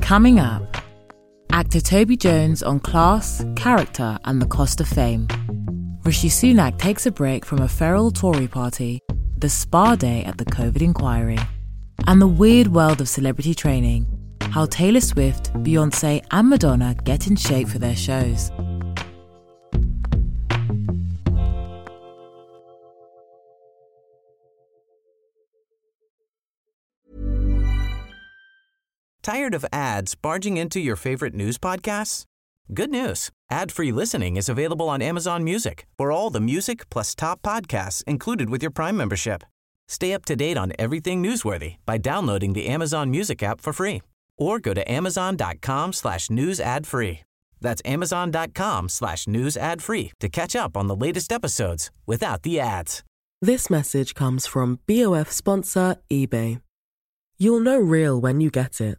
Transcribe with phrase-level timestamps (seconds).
[0.00, 0.76] Coming up,
[1.52, 5.28] actor Toby Jones on class, character, and the cost of fame.
[6.04, 9.00] Rishi Sunak takes a break from a feral Tory party,
[9.38, 11.38] the spa day at the COVID inquiry,
[12.06, 14.06] and the weird world of celebrity training
[14.50, 18.50] how Taylor Swift, Beyonce, and Madonna get in shape for their shows.
[29.22, 32.24] Tired of ads barging into your favorite news podcasts?
[32.72, 33.30] Good news.
[33.50, 38.48] Ad-free listening is available on Amazon Music for all the music plus top podcasts included
[38.48, 39.42] with your Prime membership.
[39.88, 44.00] Stay up to date on everything newsworthy by downloading the Amazon Music app for free
[44.38, 47.20] or go to amazon.com slash news ad free.
[47.60, 52.58] That's amazon.com slash news ad free to catch up on the latest episodes without the
[52.58, 53.02] ads.
[53.42, 56.62] This message comes from BOF sponsor eBay.
[57.36, 58.98] You'll know real when you get it.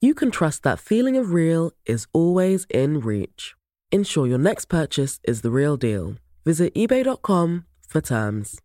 [0.00, 3.54] you can trust that feeling of real is always in reach.
[3.90, 6.16] Ensure your next purchase is the real deal.
[6.44, 8.60] Visit eBay.com for terms.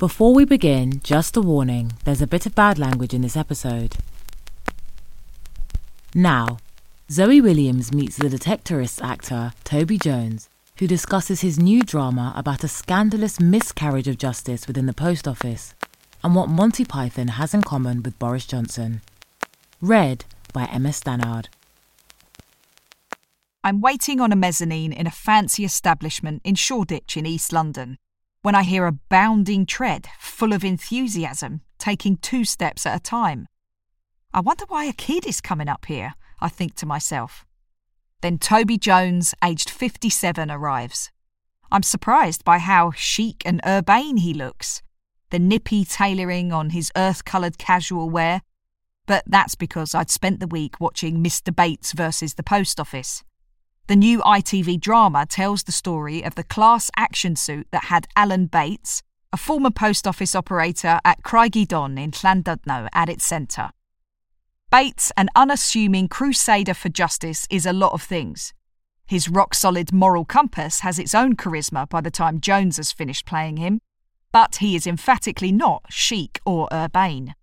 [0.00, 3.96] Before we begin, just a warning there's a bit of bad language in this episode.
[6.14, 6.56] Now,
[7.10, 10.48] Zoe Williams meets the Detectorists actor Toby Jones,
[10.80, 15.74] who discusses his new drama about a scandalous miscarriage of justice within the post office
[16.24, 19.02] and what Monty Python has in common with Boris Johnson.
[19.82, 20.24] Read
[20.54, 21.50] by Emma Stannard.
[23.62, 27.98] I'm waiting on a mezzanine in a fancy establishment in Shoreditch in East London
[28.40, 33.48] when I hear a bounding tread full of enthusiasm, taking two steps at a time.
[34.32, 37.44] I wonder why a kid is coming up here, I think to myself.
[38.20, 41.10] Then Toby Jones, aged 57, arrives.
[41.72, 44.82] I'm surprised by how chic and urbane he looks,
[45.30, 48.42] the nippy tailoring on his earth coloured casual wear,
[49.06, 51.54] but that's because I'd spent the week watching Mr.
[51.54, 53.24] Bates versus the Post Office.
[53.86, 58.46] The new ITV drama tells the story of the class action suit that had Alan
[58.46, 59.02] Bates,
[59.32, 63.70] a former post office operator at Craig-y-Don in Llandudno, at its centre.
[64.70, 68.54] Bates, an unassuming crusader for justice, is a lot of things.
[69.04, 73.26] His rock solid moral compass has its own charisma by the time Jones has finished
[73.26, 73.80] playing him,
[74.30, 77.34] but he is emphatically not chic or urbane.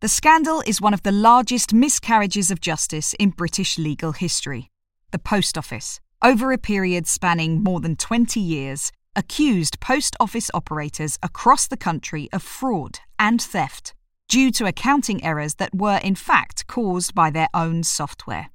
[0.00, 4.70] The scandal is one of the largest miscarriages of justice in British legal history.
[5.10, 11.18] The Post Office, over a period spanning more than 20 years, accused post office operators
[11.22, 13.94] across the country of fraud and theft
[14.28, 18.50] due to accounting errors that were in fact caused by their own software.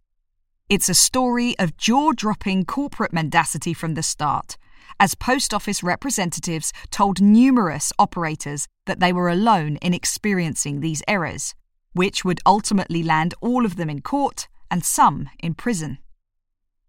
[0.70, 4.58] It's a story of jaw dropping corporate mendacity from the start,
[5.00, 11.56] as post office representatives told numerous operators that they were alone in experiencing these errors,
[11.94, 15.98] which would ultimately land all of them in court and some in prison.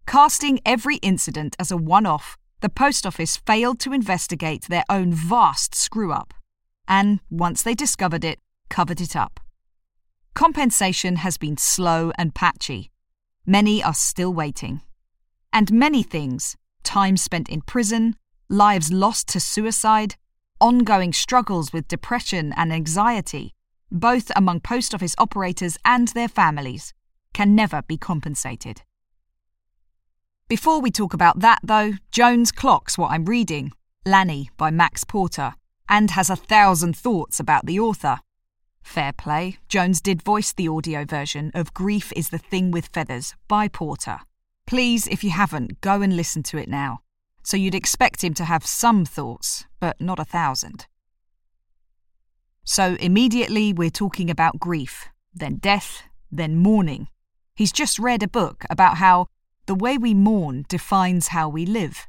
[0.06, 5.12] Casting every incident as a one off, the post office failed to investigate their own
[5.12, 6.34] vast screw up,
[6.86, 8.38] and once they discovered it,
[8.72, 9.38] covered it up.
[10.34, 12.90] Compensation has been slow and patchy.
[13.44, 14.80] Many are still waiting.
[15.52, 18.16] And many things time spent in prison,
[18.48, 20.16] lives lost to suicide,
[20.58, 23.52] ongoing struggles with depression and anxiety,
[23.90, 26.94] both among post office operators and their families,
[27.34, 28.80] can never be compensated.
[30.48, 33.72] Before we talk about that, though, Jones clocks what I'm reading,
[34.06, 35.56] Lanny by Max Porter,
[35.90, 38.20] and has a thousand thoughts about the author.
[38.82, 43.34] Fair play, Jones did voice the audio version of Grief is the Thing with Feathers
[43.48, 44.18] by Porter.
[44.66, 47.00] Please, if you haven't, go and listen to it now.
[47.42, 50.86] so you'd expect him to have some thoughts, but not a thousand.
[52.64, 57.08] So immediately we're talking about grief, then death, then mourning.
[57.56, 59.26] He's just read a book about how
[59.66, 62.06] the way we mourn defines how we live.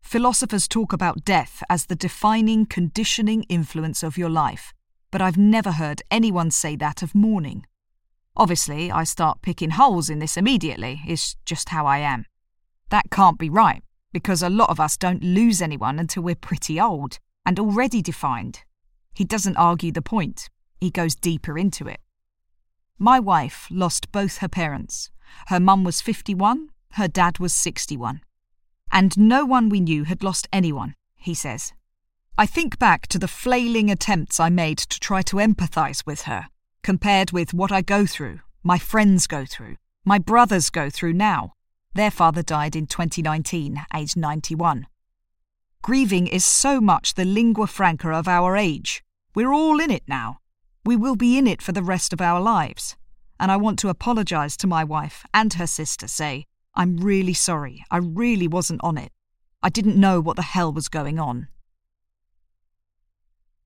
[0.00, 4.72] Philosophers talk about death as the defining, conditioning influence of your life,
[5.10, 7.66] but I've never heard anyone say that of mourning.
[8.36, 12.24] Obviously, I start picking holes in this immediately, it's just how I am.
[12.90, 13.82] That can't be right,
[14.12, 18.62] because a lot of us don't lose anyone until we're pretty old and already defined.
[19.14, 20.48] He doesn't argue the point,
[20.80, 22.00] he goes deeper into it.
[22.98, 25.10] My wife lost both her parents.
[25.48, 28.20] Her mum was 51, her dad was 61.
[28.90, 31.72] And no one we knew had lost anyone, he says.
[32.40, 36.46] I think back to the flailing attempts I made to try to empathise with her,
[36.84, 39.74] compared with what I go through, my friends go through,
[40.04, 41.54] my brothers go through now.
[41.94, 44.86] Their father died in 2019, aged 91.
[45.82, 49.02] Grieving is so much the lingua franca of our age.
[49.34, 50.38] We're all in it now.
[50.86, 52.94] We will be in it for the rest of our lives.
[53.40, 56.44] And I want to apologise to my wife and her sister, say,
[56.76, 57.84] I'm really sorry.
[57.90, 59.10] I really wasn't on it.
[59.60, 61.48] I didn't know what the hell was going on.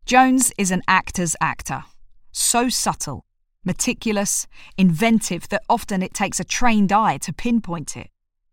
[0.05, 1.85] Jones is an actor's actor.
[2.33, 3.25] So subtle,
[3.65, 4.47] meticulous,
[4.77, 8.11] inventive that often it takes a trained eye to pinpoint it,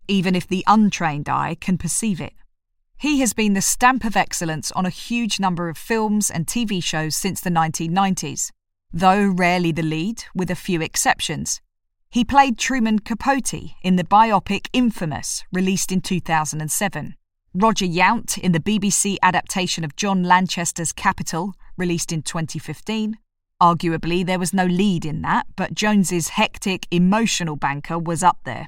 [0.08, 2.34] even if the untrained eye can perceive it.
[2.98, 6.84] He has been the stamp of excellence on a huge number of films and TV
[6.84, 8.52] shows since the 1990s,
[8.94, 11.62] though rarely the lead, with a few exceptions.
[12.12, 17.16] He played Truman Capote in the biopic Infamous, released in 2007.
[17.56, 23.18] Roger Yount in the BBC adaptation of John Lanchester's Capital, released in 2015.
[23.60, 28.68] Arguably, there was no lead in that, but Jones's hectic, emotional banker was up there.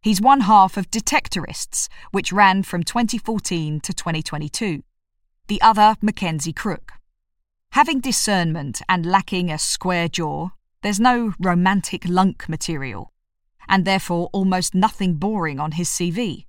[0.00, 4.84] He's one half of Detectorists, which ran from 2014 to 2022.
[5.48, 6.92] The other, Mackenzie Crook.
[7.72, 10.50] Having discernment and lacking a square jaw,
[10.82, 13.12] there's no romantic lunk material,
[13.68, 16.44] and therefore almost nothing boring on his CV,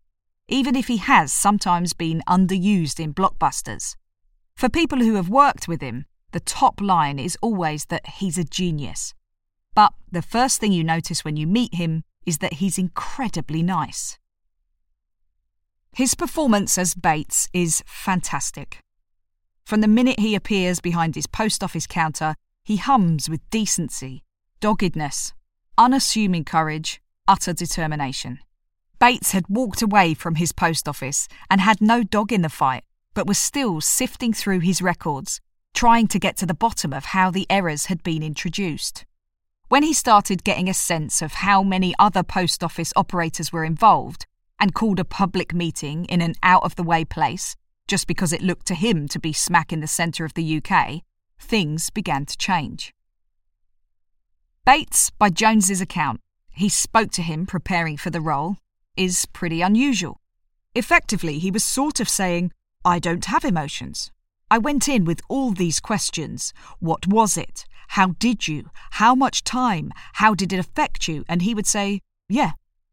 [0.48, 3.96] even if he has sometimes been underused in blockbusters.
[4.56, 8.44] For people who have worked with him, the top line is always that he's a
[8.44, 9.14] genius.
[9.74, 14.18] But the first thing you notice when you meet him is that he's incredibly nice.
[15.94, 18.80] His performance as Bates is fantastic.
[19.64, 24.24] From the minute he appears behind his post office counter, he hums with decency,
[24.60, 25.34] doggedness,
[25.78, 28.40] unassuming courage, utter determination.
[29.06, 32.84] Bates had walked away from his post office and had no dog in the fight,
[33.14, 35.42] but was still sifting through his records,
[35.76, 39.06] trying to get to the bottom of how the errors had been introduced.
[39.70, 44.26] When he started getting a sense of how many other post office operators were involved
[44.60, 47.56] and called a public meeting in an out of the way place,
[47.88, 51.04] just because it looked to him to be smack in the centre of the UK,
[51.38, 52.92] things began to change.
[54.66, 58.58] Bates, by Jones's account, he spoke to him preparing for the role,
[58.98, 60.22] is pretty unusual.
[60.74, 62.52] Effectively, he was sort of saying,
[62.84, 64.12] I don't have emotions.
[64.52, 66.54] I went in with all these questions.
[66.80, 67.66] What was it?
[67.90, 68.70] How did you?
[68.92, 69.92] How much time?
[70.14, 71.26] How did it affect you?
[71.28, 72.52] And he would say, Yeah,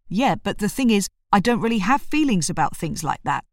[0.08, 3.44] yeah, but the thing is, I don't really have feelings about things like that.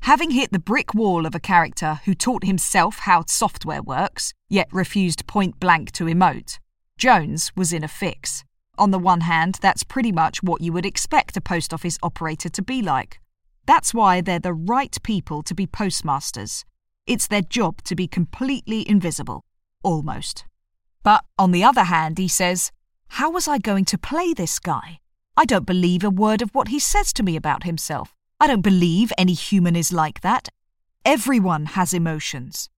[0.00, 4.68] Having hit the brick wall of a character who taught himself how software works, yet
[4.72, 6.58] refused point blank to emote,
[6.98, 8.44] Jones was in a fix.
[8.78, 12.48] On the one hand, that's pretty much what you would expect a post office operator
[12.48, 13.20] to be like.
[13.66, 16.64] That's why they're the right people to be postmasters.
[17.06, 19.44] It's their job to be completely invisible.
[19.82, 20.44] Almost.
[21.02, 22.72] But on the other hand, he says,
[23.08, 25.00] How was I going to play this guy?
[25.36, 28.14] I don't believe a word of what he says to me about himself.
[28.38, 30.48] I don't believe any human is like that.
[31.04, 32.68] Everyone has emotions.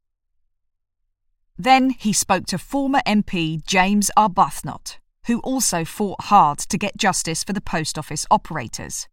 [1.56, 7.45] Then he spoke to former MP James Arbuthnot, who also fought hard to get justice
[7.45, 9.09] for the post office operators.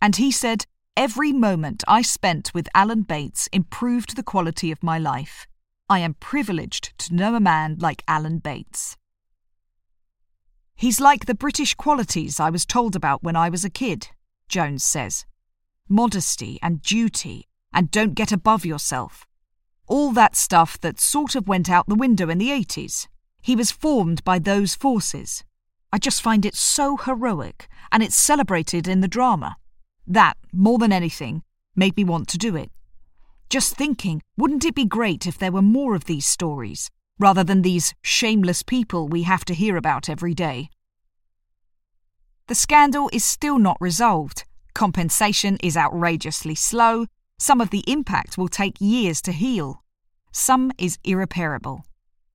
[0.00, 4.98] And he said, Every moment I spent with Alan Bates improved the quality of my
[4.98, 5.46] life.
[5.88, 8.96] I am privileged to know a man like Alan Bates.
[10.74, 14.08] He's like the British qualities I was told about when I was a kid,
[14.48, 15.24] Jones says
[15.88, 19.26] modesty and duty, and don't get above yourself.
[19.86, 23.08] All that stuff that sort of went out the window in the 80s.
[23.40, 25.44] He was formed by those forces.
[25.92, 29.56] I just find it so heroic, and it's celebrated in the drama.
[30.06, 31.42] That, more than anything,
[31.74, 32.70] made me want to do it.
[33.50, 37.62] Just thinking, wouldn't it be great if there were more of these stories, rather than
[37.62, 40.68] these shameless people we have to hear about every day?
[42.48, 44.44] The scandal is still not resolved,
[44.78, 47.06] Compensation is outrageously slow.
[47.36, 49.82] Some of the impact will take years to heal.
[50.30, 51.84] Some is irreparable.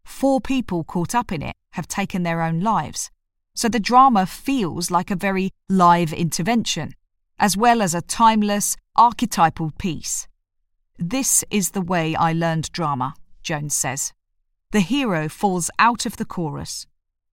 [0.04, 3.12] Four people caught up in it have taken their own lives.
[3.56, 6.94] So the drama feels like a very live intervention,
[7.40, 10.28] as well as a timeless, archetypal piece.
[10.98, 14.14] This is the way I learned drama, Jones says.
[14.72, 16.88] The hero falls out of the chorus,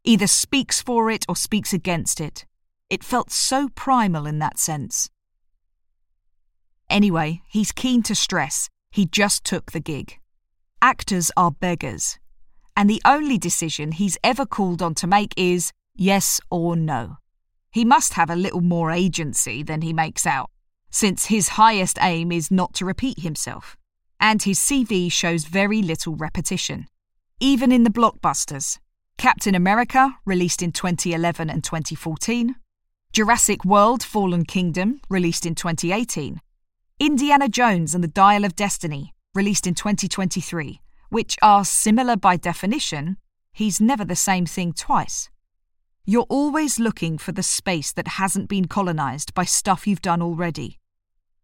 [0.05, 2.47] either speaks for it or speaks against it.
[2.91, 5.09] It felt so primal in that sense.
[6.89, 10.19] Anyway, he's keen to stress he just took the gig.
[10.83, 12.19] Actors are beggars,
[12.77, 17.17] and the only decision he's ever called on to make is yes or no.
[17.71, 20.51] He must have a little more agency than he makes out,
[20.91, 23.77] since his highest aim is not to repeat himself,
[24.19, 26.87] and his CV shows very little repetition.
[27.39, 28.79] Even in the blockbusters,
[29.17, 32.57] Captain America, released in 2011 and 2014,
[33.13, 36.41] Jurassic World Fallen Kingdom, released in 2018,
[36.99, 43.17] Indiana Jones and the Dial of Destiny, released in 2023, which are similar by definition,
[43.53, 45.31] he's never the same thing twice.
[46.11, 50.81] You're always looking for the space that hasn't been colonised by stuff you've done already.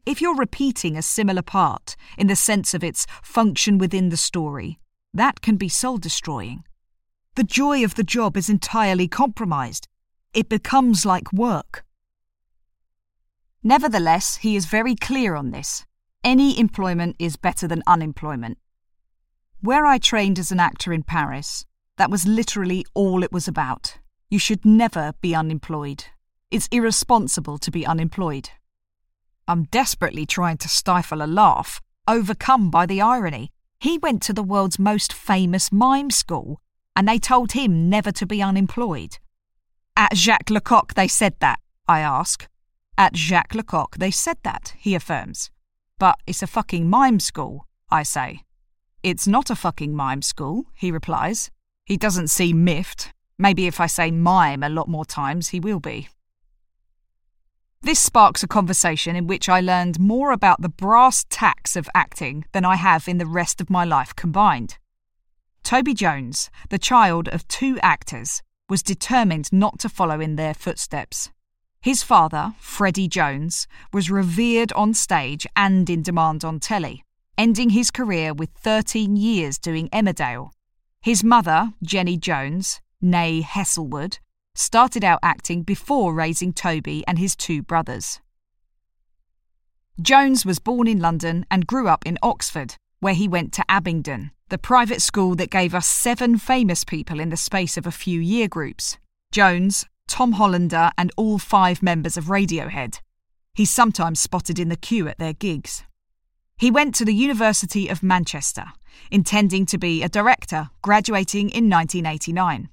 [0.05, 4.81] If you're repeating a similar part, in the sense of its function within the story,
[5.15, 6.65] that can be soul destroying.
[7.37, 9.87] The joy of the job is entirely compromised.
[10.35, 11.85] It becomes like work.
[13.63, 15.87] Nevertheless, he is very clear on this.
[16.25, 18.59] Any employment is better than unemployment.
[19.61, 21.67] Where I trained as an actor in Paris,
[21.99, 23.99] that was literally all it was about.
[24.29, 26.05] You should never be unemployed.
[26.51, 28.51] It's irresponsible to be unemployed.
[29.47, 33.53] I'm desperately trying to stifle a laugh, overcome by the irony.
[33.79, 36.61] He went to the world's most famous mime school,
[36.97, 39.19] and they told him never to be unemployed.
[39.97, 42.49] At Jacques Lecoq, they said that, I ask.
[42.99, 45.51] At Jacques Lecoq, they said that, he affirms.
[45.99, 48.43] But it's a fucking mime school, I say.
[49.03, 51.51] It's not a fucking mime school, he replies.
[51.85, 53.13] He doesn't seem miffed.
[53.39, 56.09] Maybe if I say mime a lot more times, he will be.
[57.83, 62.45] This sparks a conversation in which I learned more about the brass tacks of acting
[62.53, 64.79] than I have in the rest of my life combined.
[65.63, 71.31] Toby Jones, the child of two actors, was determined not to follow in their footsteps.
[71.81, 77.05] His father, Freddie Jones, was revered on stage and in demand on telly,
[77.39, 80.51] ending his career with 13 years doing Emmerdale.
[81.01, 84.19] His mother, Jenny Jones, née Heslewood,
[84.55, 88.21] started out acting before raising Toby and his two brothers.
[90.01, 94.31] Jones was born in London and grew up in Oxford, where he went to Abingdon,
[94.49, 98.21] the private school that gave us seven famous people in the space of a few
[98.21, 98.99] year groups
[99.33, 103.01] Jones, Tom Hollander, and all five members of Radiohead.
[103.55, 105.85] He's sometimes spotted in the queue at their gigs.
[106.59, 108.67] He went to the University of Manchester,
[109.11, 112.71] intending to be a director, graduating in 1989.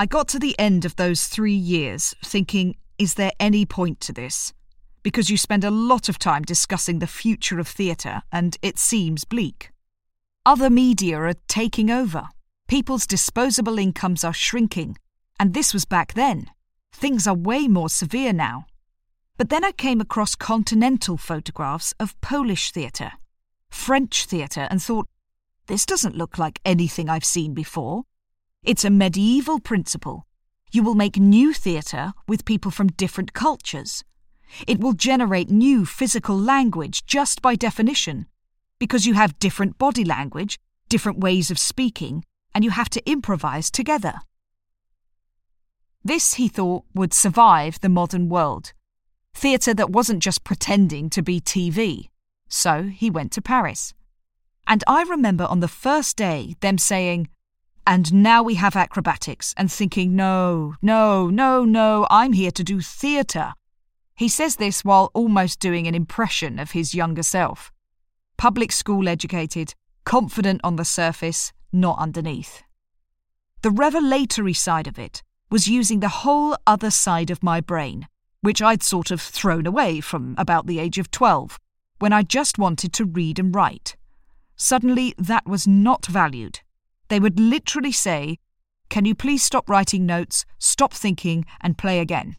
[0.00, 4.14] I got to the end of those three years thinking, is there any point to
[4.14, 4.54] this?
[5.02, 9.26] Because you spend a lot of time discussing the future of theatre and it seems
[9.26, 9.72] bleak.
[10.46, 12.30] Other media are taking over.
[12.66, 14.96] People's disposable incomes are shrinking.
[15.38, 16.46] And this was back then.
[16.94, 18.64] Things are way more severe now.
[19.36, 23.12] But then I came across continental photographs of Polish theatre,
[23.68, 25.08] French theatre, and thought,
[25.66, 28.04] this doesn't look like anything I've seen before.
[28.62, 30.26] It's a medieval principle.
[30.70, 34.04] You will make new theatre with people from different cultures.
[34.66, 38.26] It will generate new physical language just by definition,
[38.78, 42.24] because you have different body language, different ways of speaking,
[42.54, 44.20] and you have to improvise together.
[46.04, 48.72] This, he thought, would survive the modern world.
[49.34, 52.08] Theatre that wasn't just pretending to be TV.
[52.48, 53.94] So he went to Paris.
[54.66, 57.28] And I remember on the first day them saying,
[57.86, 62.80] and now we have acrobatics, and thinking, no, no, no, no, I'm here to do
[62.80, 63.52] theatre.
[64.14, 67.72] He says this while almost doing an impression of his younger self.
[68.36, 72.62] Public school educated, confident on the surface, not underneath.
[73.62, 78.08] The revelatory side of it was using the whole other side of my brain,
[78.40, 81.58] which I'd sort of thrown away from about the age of 12,
[81.98, 83.96] when I just wanted to read and write.
[84.56, 86.60] Suddenly, that was not valued.
[87.10, 88.38] They would literally say,
[88.88, 92.36] Can you please stop writing notes, stop thinking, and play again?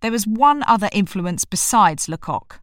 [0.00, 2.60] There was one other influence besides Lecoq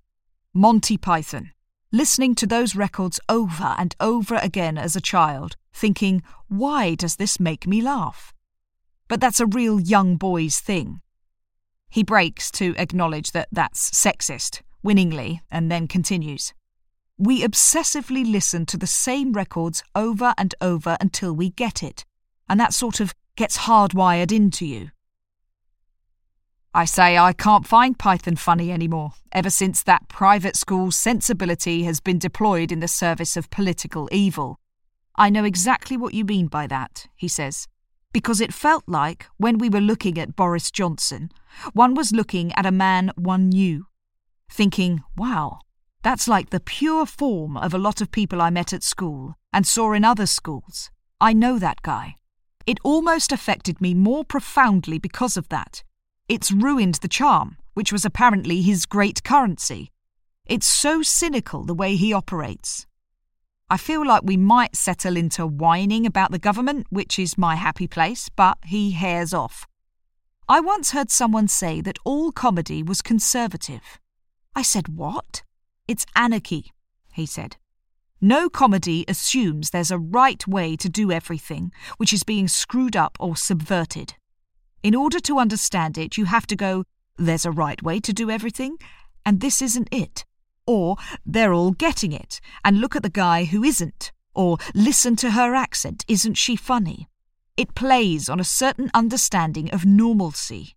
[0.53, 1.51] Monty Python.
[1.91, 7.39] Listening to those records over and over again as a child, thinking, Why does this
[7.39, 8.33] make me laugh?
[9.07, 11.01] But that's a real young boy's thing.
[11.91, 16.53] He breaks to acknowledge that that's sexist, winningly, and then continues.
[17.21, 22.05] We obsessively listen to the same records over and over until we get it,
[22.47, 24.91] and that sort of gets hardwired into you.
[26.73, 31.99] I say I can't find Python funny anymore, ever since that private school sensibility has
[31.99, 34.57] been deployed in the service of political evil.
[35.17, 37.67] I know exactly what you mean by that, he says,
[38.13, 41.31] because it felt like, when we were looking at Boris Johnson,
[41.73, 43.87] one was looking at a man one knew,
[44.49, 45.59] thinking, wow,
[46.03, 49.65] that's like the pure form of a lot of people I met at school and
[49.65, 50.89] saw in other schools.
[51.19, 52.15] I know that guy.
[52.65, 55.83] It almost affected me more profoundly because of that
[56.29, 59.91] it's ruined the charm, which was apparently his great currency.
[60.45, 62.85] It's so cynical the way he operates.
[63.67, 67.87] I feel like we might settle into whining about the government, which is my happy
[67.87, 69.67] place, but he hairs off.
[70.47, 73.99] I once heard someone say that all comedy was conservative.
[74.55, 75.41] I said, What?
[75.89, 76.71] It's anarchy,
[77.13, 77.57] he said.
[78.21, 83.17] No comedy assumes there's a right way to do everything which is being screwed up
[83.19, 84.13] or subverted.
[84.83, 86.83] In order to understand it, you have to go,
[87.17, 88.77] there's a right way to do everything,
[89.25, 90.25] and this isn't it.
[90.67, 94.11] Or, they're all getting it, and look at the guy who isn't.
[94.35, 97.09] Or, listen to her accent, isn't she funny?
[97.57, 100.75] It plays on a certain understanding of normalcy.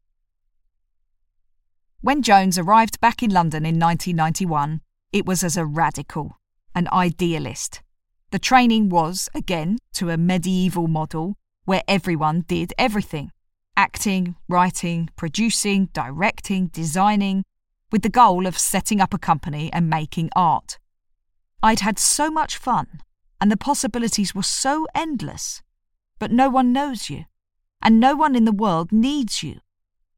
[2.00, 4.80] When Jones arrived back in London in 1991,
[5.12, 6.38] it was as a radical,
[6.74, 7.82] an idealist.
[8.30, 13.30] The training was, again, to a medieval model where everyone did everything
[13.76, 17.42] acting, writing, producing, directing, designing,
[17.90, 20.78] with the goal of setting up a company and making art.
[21.62, 22.86] I'd had so much fun,
[23.40, 25.62] and the possibilities were so endless.
[26.18, 27.24] But no one knows you,
[27.82, 29.60] and no one in the world needs you.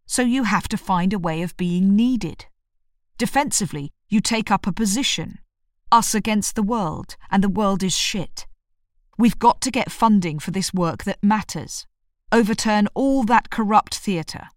[0.07, 2.47] So you have to find a way of being needed.
[3.19, 5.39] Defensively, you take up a position.
[5.93, 8.47] Us against the world, and the world is shit.
[9.19, 11.87] We've got to get funding for this work that matters
[12.35, 14.49] overturn all that corrupt theatre.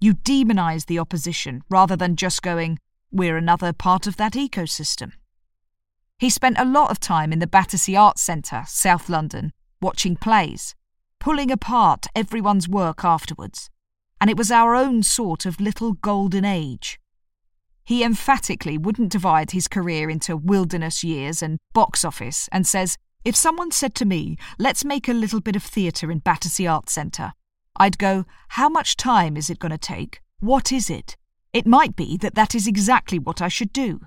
[0.00, 2.80] You demonise the opposition rather than just going,
[3.12, 5.12] we're another part of that ecosystem.
[6.18, 10.74] He spent a lot of time in the Battersea Arts Centre, South London, watching plays,
[11.20, 13.70] pulling apart everyone's work afterwards,
[14.20, 16.98] and it was our own sort of little golden age.
[17.84, 23.36] He emphatically wouldn't divide his career into wilderness years and box office and says, if
[23.36, 27.32] someone said to me, let's make a little bit of theatre in Battersea Arts Centre,
[27.76, 30.20] I'd go, how much time is it going to take?
[30.40, 31.16] What is it?
[31.52, 34.00] It might be that that is exactly what I should do.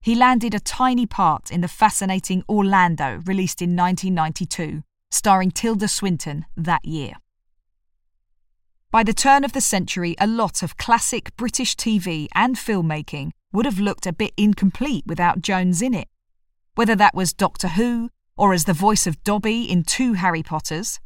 [0.00, 6.44] He landed a tiny part in the fascinating Orlando, released in 1992, starring Tilda Swinton
[6.56, 7.14] that year.
[8.92, 13.64] By the turn of the century, a lot of classic British TV and filmmaking would
[13.64, 16.08] have looked a bit incomplete without Jones in it.
[16.74, 21.00] Whether that was Doctor Who, or as the voice of Dobby in two Harry Potters.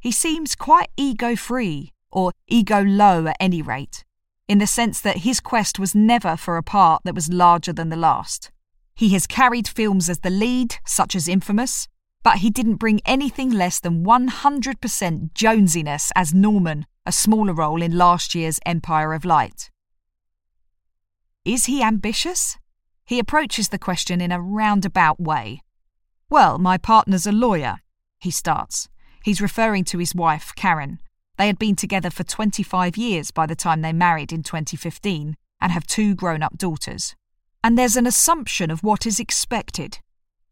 [0.00, 4.04] He seems quite ego free, or ego low at any rate,
[4.48, 7.90] in the sense that his quest was never for a part that was larger than
[7.90, 8.50] the last.
[8.92, 11.86] He has carried films as the lead, such as Infamous,
[12.24, 17.96] but he didn't bring anything less than 100% Jonesiness as Norman, a smaller role in
[17.96, 19.70] last year's Empire of Light.
[21.44, 22.58] Is he ambitious?
[23.04, 25.62] He approaches the question in a roundabout way.
[26.28, 27.78] Well, my partner's a lawyer,
[28.18, 28.88] he starts.
[29.24, 31.00] He's referring to his wife, Karen.
[31.38, 35.72] They had been together for 25 years by the time they married in 2015 and
[35.72, 37.16] have two grown up daughters.
[37.64, 39.98] And there's an assumption of what is expected.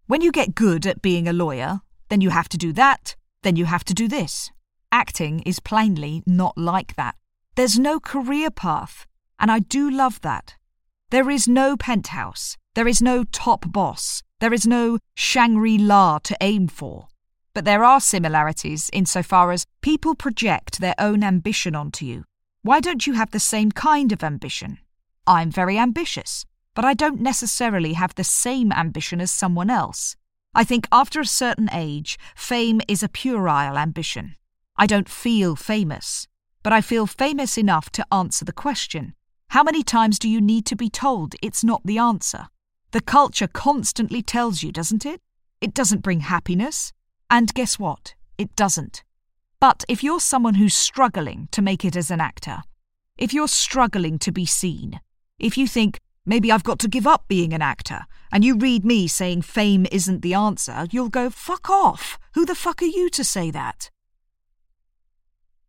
[0.06, 3.56] When you get good at being a lawyer, then you have to do that, then
[3.56, 4.50] you have to do this.
[4.90, 7.14] Acting is plainly not like that.
[7.56, 9.06] There's no career path,
[9.38, 10.56] and I do love that.
[11.10, 16.36] There is no penthouse, there is no top boss, there is no Shangri La to
[16.40, 17.08] aim for.
[17.54, 22.24] But there are similarities insofar as people project their own ambition onto you.
[22.62, 24.78] Why don't you have the same kind of ambition?
[25.26, 30.16] I'm very ambitious, but I don't necessarily have the same ambition as someone else.
[30.54, 34.36] I think after a certain age, fame is a puerile ambition.
[34.80, 36.28] I don't feel famous,
[36.62, 39.14] but I feel famous enough to answer the question
[39.52, 42.48] how many times do you need to be told it's not the answer?
[42.90, 45.22] The culture constantly tells you, doesn't it?
[45.62, 46.92] It doesn't bring happiness.
[47.30, 48.14] And guess what?
[48.36, 49.04] It doesn't.
[49.58, 52.58] But if you're someone who's struggling to make it as an actor,
[53.16, 55.00] if you're struggling to be seen,
[55.38, 58.84] if you think, maybe I've got to give up being an actor, and you read
[58.84, 62.18] me saying fame isn't the answer, you'll go, fuck off.
[62.34, 63.90] Who the fuck are you to say that?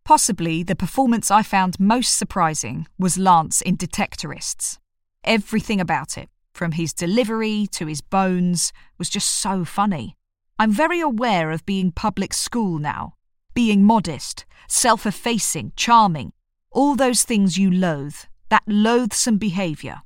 [0.09, 4.79] Possibly the performance I found most surprising was Lance in Detectorists.
[5.23, 10.15] Everything about it, from his delivery to his bones, was just so funny.
[10.57, 13.13] I'm very aware of being public school now,
[13.53, 16.33] being modest, self effacing, charming,
[16.71, 18.17] all those things you loathe,
[18.49, 20.01] that loathsome behaviour.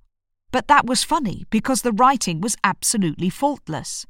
[0.51, 4.05] But that was funny because the writing was absolutely faultless.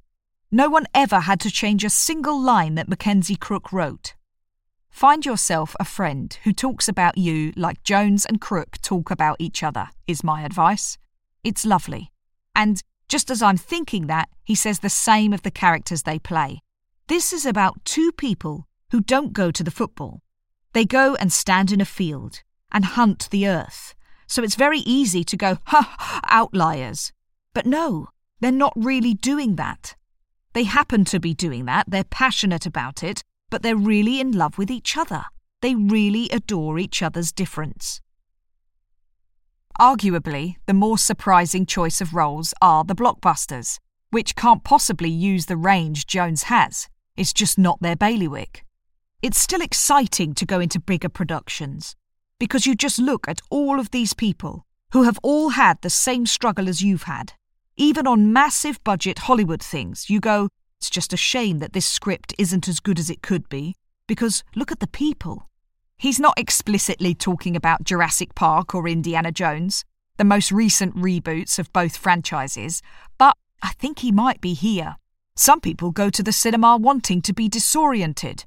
[0.49, 4.15] No one ever had to change a single line that Mackenzie Crook wrote.
[4.93, 9.63] Find yourself a friend who talks about you like Jones and Crook talk about each
[9.63, 10.99] other, is my advice.
[11.43, 12.11] It's lovely.
[12.55, 12.79] And
[13.09, 16.59] just as I'm thinking that, he says the same of the characters they play.
[17.07, 20.21] This is about two people who don't go to the football.
[20.73, 23.95] They go and stand in a field and hunt the earth.
[24.27, 27.11] So it's very easy to go, ha, outliers.
[27.55, 28.09] But no,
[28.41, 29.95] they're not really doing that.
[30.53, 33.23] They happen to be doing that, they're passionate about it,
[33.53, 35.25] but they're really in love with each other.
[35.61, 38.01] They really adore each other's difference.
[39.79, 43.77] Arguably, the more surprising choice of roles are the blockbusters,
[44.09, 46.89] which can't possibly use the range Jones has.
[47.15, 48.65] It's just not their bailiwick.
[49.21, 51.95] It's still exciting to go into bigger productions
[52.39, 56.25] because you just look at all of these people who have all had the same
[56.25, 57.33] struggle as you've had.
[57.77, 60.49] Even on massive budget Hollywood things, you go,
[60.83, 63.73] it's just a shame that this script isn't as good as it could be,
[64.05, 65.49] because look at the people.
[65.95, 69.85] He's not explicitly talking about Jurassic Park or Indiana Jones,
[70.17, 72.81] the most recent reboots of both franchises,
[73.17, 74.97] but I think he might be here.
[75.37, 78.43] Some people go to the cinema wanting to be disoriented,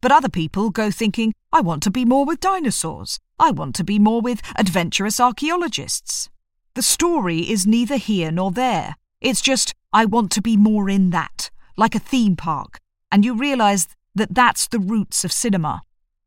[0.00, 3.18] but other people go thinking, I want to be more with dinosaurs.
[3.36, 6.30] I want to be more with adventurous archaeologists.
[6.74, 8.94] The story is neither here nor there.
[9.20, 12.78] It's just, I want to be more in that, like a theme park.
[13.12, 15.82] And you realise that that's the roots of cinema.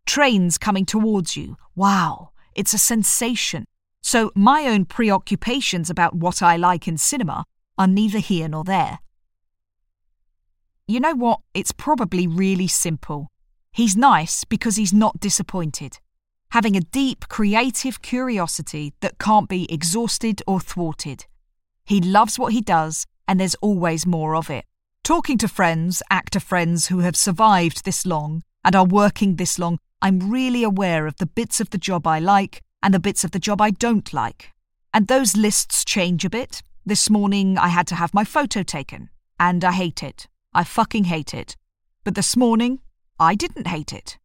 [0.05, 1.57] Trains coming towards you.
[1.75, 3.65] Wow, it's a sensation.
[4.01, 7.45] So my own preoccupations about what I like in cinema
[7.77, 8.99] are neither here nor there.
[10.87, 11.39] You know what?
[11.53, 13.31] It's probably really simple.
[13.71, 15.99] He's nice because he's not disappointed,
[16.51, 21.25] having a deep creative curiosity that can't be exhausted or thwarted.
[21.85, 24.65] He loves what he does, and there's always more of it.
[25.03, 29.79] Talking to friends, actor friends who have survived this long and are working this long,
[30.01, 33.31] I'm really aware of the bits of the job I like and the bits of
[33.31, 34.53] the job I don't like.
[34.93, 36.61] And those lists change a bit.
[36.85, 40.29] This morning I had to have my photo taken, and I hate it.
[40.53, 41.57] I fucking hate it.
[42.05, 42.79] But this morning,
[43.19, 44.17] I didn't hate it.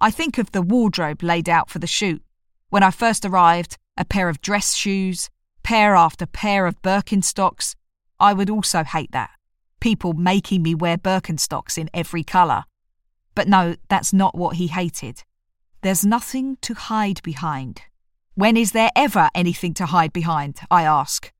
[0.00, 2.24] I think of the wardrobe laid out for the shoot.
[2.70, 5.30] When I first arrived, a pair of dress shoes,
[5.62, 7.76] pair after pair of Birkenstocks.
[8.18, 9.30] I would also hate that.
[9.80, 12.64] People making me wear Birkenstocks in every colour.
[13.34, 15.22] But no, that's not what he hated.
[15.82, 17.82] There's nothing to hide behind.
[18.34, 20.60] When is there ever anything to hide behind?
[20.70, 21.32] I ask.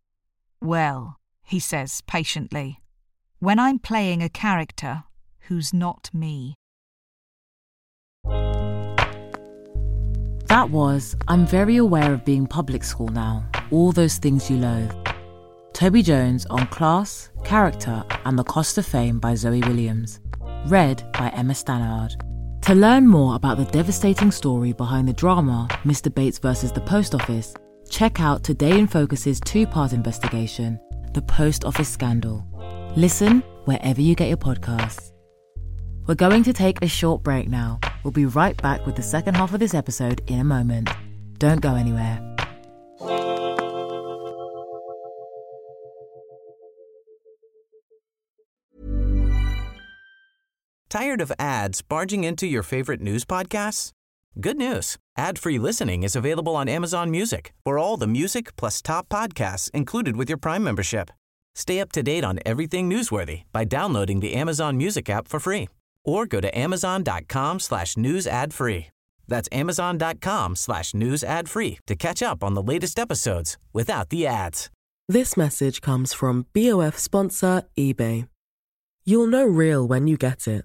[0.61, 2.81] Well, he says patiently,
[3.41, 5.05] when I'm playing a character
[5.49, 6.55] who's not me.
[10.47, 15.08] That was I'm very aware of being public school now, all those things you loathe.
[15.73, 20.21] Toby Jones on Class, Character, and the Cost of Fame by Zoe Williams.
[20.67, 22.15] Read by Emma Stannard.
[22.63, 26.13] To learn more about the devastating story behind the drama Mr.
[26.13, 27.55] Bates versus the Post Office,
[27.89, 30.81] check out Today in Focus's two part investigation,
[31.15, 32.45] The Post Office Scandal.
[32.97, 35.13] Listen wherever you get your podcasts.
[36.07, 37.79] We're going to take a short break now.
[38.03, 40.91] We'll be right back with the second half of this episode in a moment.
[41.39, 42.25] Don't go anywhere.
[50.91, 53.91] Tired of ads barging into your favorite news podcasts?
[54.41, 54.97] Good news.
[55.19, 57.53] Ad-free listening is available on Amazon Music.
[57.65, 61.11] For all the music plus top podcasts included with your Prime membership.
[61.55, 65.69] Stay up to date on everything newsworthy by downloading the Amazon Music app for free
[66.05, 68.87] or go to amazon.com slash news ad free.
[69.27, 74.27] That's amazon.com slash news ad free to catch up on the latest episodes without the
[74.27, 74.71] ads.
[75.07, 78.29] This message comes from BOF sponsor eBay.
[79.05, 80.65] You'll know real when you get it.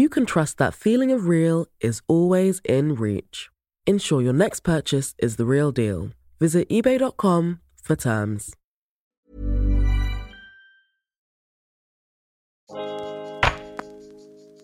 [0.00, 3.50] you can trust that feeling of real is always in reach.
[3.86, 6.10] ensure your next purchase is the real deal.
[6.38, 8.54] Visit eBay.com for terms.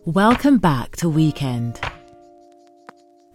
[0.05, 1.81] Welcome back to Weekend.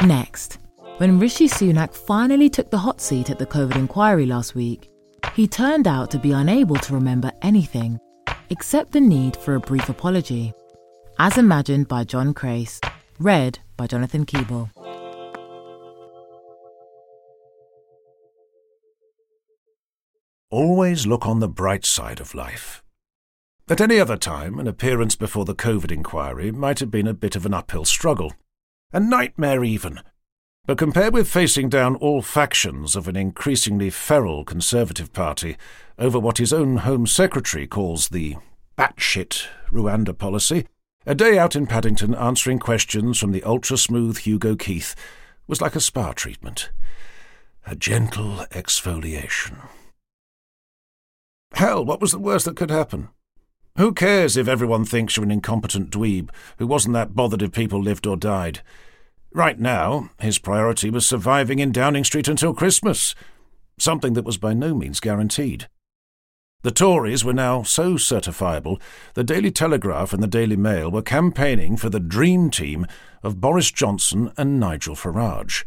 [0.03, 0.57] Next,
[0.97, 4.89] when Rishi Sunak finally took the hot seat at the COVID inquiry last week,
[5.35, 7.99] he turned out to be unable to remember anything
[8.49, 10.53] except the need for a brief apology,
[11.23, 12.81] as imagined by John Crace,
[13.19, 14.71] read by Jonathan Keeble.
[20.49, 22.81] Always look on the bright side of life.
[23.69, 27.35] At any other time, an appearance before the COVID inquiry might have been a bit
[27.35, 28.33] of an uphill struggle.
[28.91, 29.99] A nightmare, even.
[30.65, 35.55] But compared with facing down all factions of an increasingly feral Conservative Party
[35.99, 38.37] over what his own Home Secretary calls the
[38.75, 40.65] batshit Rwanda policy,
[41.05, 44.95] a day out in Paddington answering questions from the ultra smooth Hugo Keith
[45.47, 46.69] was like a spa treatment.
[47.65, 49.67] A gentle exfoliation.
[51.53, 53.09] Hell, what was the worst that could happen?
[53.77, 57.81] Who cares if everyone thinks you're an incompetent dweeb who wasn't that bothered if people
[57.81, 58.61] lived or died?
[59.33, 63.15] Right now, his priority was surviving in Downing Street until Christmas,
[63.79, 65.67] something that was by no means guaranteed.
[66.63, 68.79] The Tories were now so certifiable,
[69.15, 72.85] the Daily Telegraph and the Daily Mail were campaigning for the dream team
[73.23, 75.65] of Boris Johnson and Nigel Farage.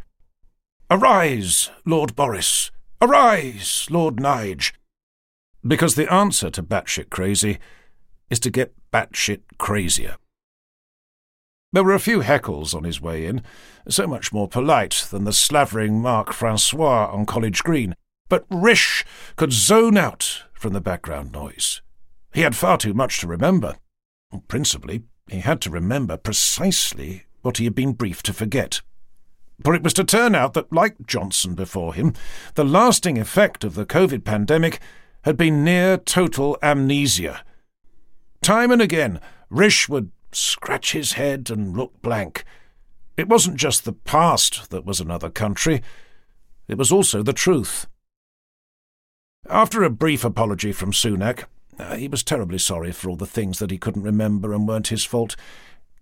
[0.88, 2.70] Arise, Lord Boris!
[3.02, 4.72] Arise, Lord Nige!
[5.66, 7.58] Because the answer to batshit crazy
[8.30, 10.14] is to get batshit crazier.
[11.72, 13.42] There were a few heckles on his way in,
[13.88, 17.96] so much more polite than the slavering Mark Francois on College Green,
[18.28, 19.04] but Rish
[19.34, 21.82] could zone out from the background noise.
[22.32, 23.76] He had far too much to remember.
[24.48, 28.80] Principally, he had to remember precisely what he had been briefed to forget.
[29.62, 32.14] For it was to turn out that, like Johnson before him,
[32.54, 34.80] the lasting effect of the COVID pandemic
[35.24, 37.44] had been near total amnesia.
[38.40, 42.42] Time and again, Rish would scratch his head and look blank.
[43.18, 45.82] It wasn't just the past that was another country,
[46.68, 47.86] it was also the truth.
[49.48, 51.44] After a brief apology from Sunak,
[51.78, 54.88] uh, he was terribly sorry for all the things that he couldn't remember and weren't
[54.88, 55.36] his fault.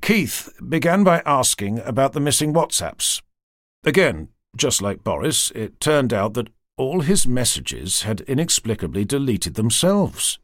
[0.01, 3.21] Keith began by asking about the missing WhatsApps.
[3.85, 10.39] Again, just like Boris, it turned out that all his messages had inexplicably deleted themselves.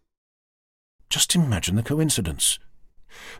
[1.08, 2.58] Just imagine the coincidence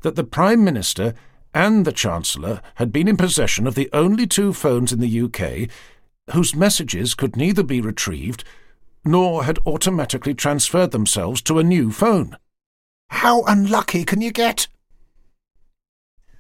[0.03, 1.15] that the Prime Minister
[1.53, 5.69] and the Chancellor had been in possession of the only two phones in the UK
[6.33, 8.45] whose messages could neither be retrieved
[9.09, 12.37] nor had automatically transferred themselves to a new phone.
[13.09, 14.69] How unlucky can you get?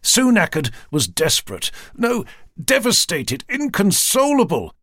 [0.02, 2.24] Sunakad was desperate, no,
[2.62, 4.74] devastated, inconsolable.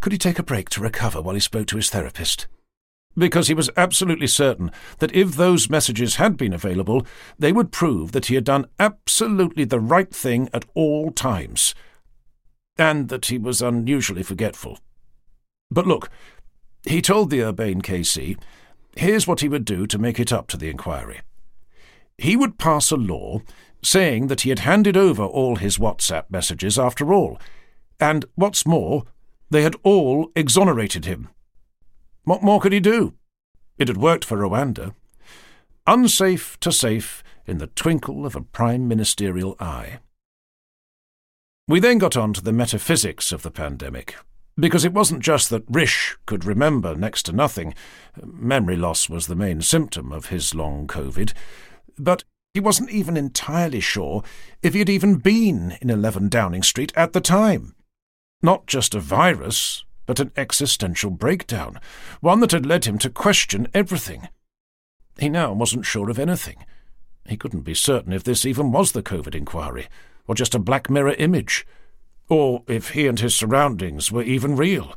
[0.00, 2.46] Could he take a break to recover while he spoke to his therapist?
[3.16, 7.04] Because he was absolutely certain that if those messages had been available,
[7.36, 11.74] they would prove that he had done absolutely the right thing at all times,
[12.78, 14.78] and that he was unusually forgetful.
[15.70, 16.10] But look,
[16.88, 18.38] he told the urbane KC,
[18.96, 21.20] here's what he would do to make it up to the inquiry.
[22.16, 23.42] He would pass a law
[23.82, 27.38] saying that he had handed over all his WhatsApp messages after all,
[28.00, 29.04] and what's more,
[29.50, 31.28] they had all exonerated him.
[32.24, 33.14] What more could he do?
[33.78, 34.94] It had worked for Rwanda.
[35.86, 40.00] Unsafe to safe in the twinkle of a prime ministerial eye.
[41.66, 44.16] We then got on to the metaphysics of the pandemic,
[44.58, 47.74] because it wasn't just that Rish could remember next to nothing.
[48.22, 51.32] Memory loss was the main symptom of his long COVID.
[51.98, 54.24] But he wasn't even entirely sure
[54.62, 57.74] if he had even been in 11 Downing Street at the time.
[58.42, 61.78] Not just a virus, but an existential breakdown,
[62.20, 64.28] one that had led him to question everything.
[65.18, 66.64] He now wasn't sure of anything.
[67.26, 69.86] He couldn't be certain if this even was the COVID inquiry,
[70.26, 71.66] or just a Black Mirror image
[72.28, 74.94] or if he and his surroundings were even real.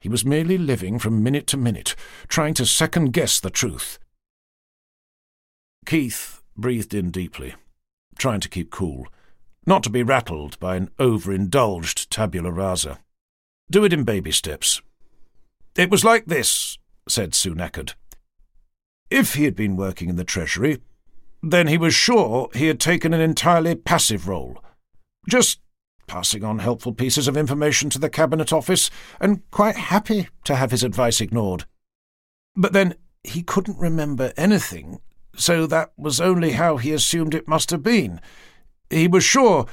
[0.00, 1.94] He was merely living from minute to minute,
[2.26, 3.98] trying to second guess the truth.
[5.86, 7.54] Keith breathed in deeply,
[8.18, 9.06] trying to keep cool,
[9.66, 12.98] not to be rattled by an overindulged tabula rasa.
[13.70, 14.82] Do it in baby steps.
[15.76, 16.78] It was like this,
[17.08, 17.94] said Sunakad.
[19.10, 20.78] If he had been working in the Treasury,
[21.42, 24.62] then he was sure he had taken an entirely passive role,
[25.28, 25.60] just
[26.06, 30.70] passing on helpful pieces of information to the Cabinet Office, and quite happy to have
[30.70, 31.64] his advice ignored.
[32.56, 35.00] But then he couldn't remember anything,
[35.36, 38.20] so that was only how he assumed it must have been.
[38.90, 39.66] He was sure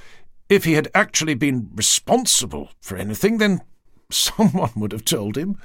[0.49, 3.61] If he had actually been responsible for anything, then
[4.11, 5.57] someone would have told him.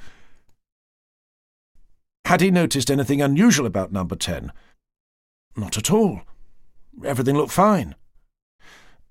[2.25, 4.51] Had he noticed anything unusual about number 10?
[5.57, 6.21] Not at all.
[7.03, 7.95] Everything looked fine.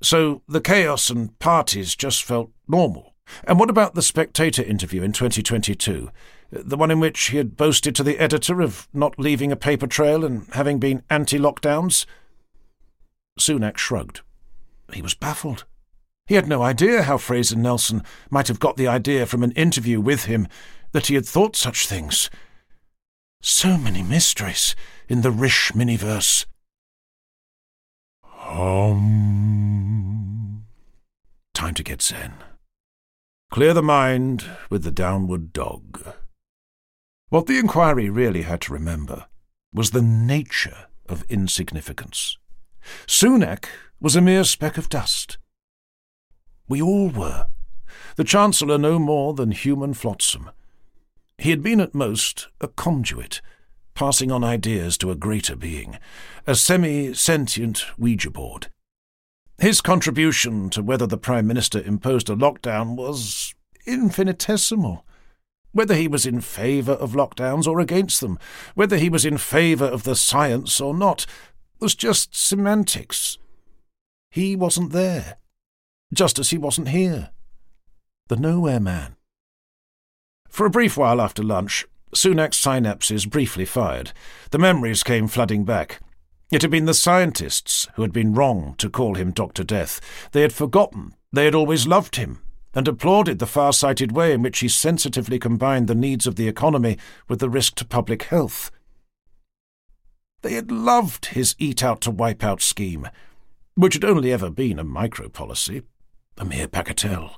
[0.05, 3.15] So the chaos and parties just felt normal.
[3.45, 6.11] And what about the Spectator interview in 2022?
[6.51, 9.87] The one in which he had boasted to the editor of not leaving a paper
[9.87, 12.05] trail and having been anti lockdowns?
[13.41, 14.21] Sunak shrugged.
[14.93, 15.65] He was baffled.
[16.27, 20.03] He had no idea how Fraser Nelson might have got the idea from an interview
[20.03, 20.49] with him
[20.93, 22.29] that he had thought such things.
[23.41, 24.77] So many mysteries
[25.09, 26.45] in the Rish miniverse.
[28.47, 29.84] Um.
[31.55, 32.35] Time to get zen.
[33.51, 36.15] Clear the mind with the downward dog.
[37.29, 39.27] What the inquiry really had to remember
[39.73, 42.37] was the nature of insignificance.
[43.07, 43.67] Sunak
[44.01, 45.39] was a mere speck of dust.
[46.69, 47.47] We all were.
[48.17, 50.51] The Chancellor no more than human flotsam.
[51.39, 53.41] He had been at most a conduit,
[53.95, 55.99] passing on ideas to a greater being,
[56.47, 58.69] a semi-sentient Ouija board.
[59.59, 63.55] His contribution to whether the Prime Minister imposed a lockdown was
[63.87, 65.07] infinitesimal.
[65.73, 68.39] Whether he was in favour of lockdowns or against them,
[68.75, 71.27] whether he was in favour of the science or not,
[71.81, 73.39] was just semantics.
[74.31, 75.37] He wasn't there,
[76.13, 77.31] just as he wasn't here.
[78.29, 79.17] The nowhere man.
[80.49, 84.13] For a brief while after lunch, Sunak's synapses briefly fired.
[84.51, 86.01] The memories came flooding back.
[86.55, 89.65] It had been the scientists who had been wrong to call him Dr.
[89.65, 90.01] Death.
[90.31, 92.43] They had forgotten they had always loved him
[92.77, 96.47] and applauded the far sighted way in which he sensitively combined the needs of the
[96.47, 98.71] economy with the risk to public health.
[100.43, 103.09] They had loved his eat out to wipe out scheme,
[103.75, 105.83] which had only ever been a micro policy,
[106.39, 107.33] a mere bagatelle.